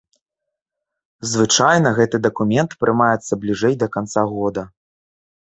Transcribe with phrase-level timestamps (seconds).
[1.33, 4.63] Звычайна гэты дакумент прымаецца бліжэй да канца года.